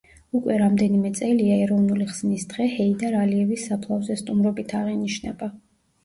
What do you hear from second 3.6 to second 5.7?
საფლავზე სტუმრობით აღინიშნება.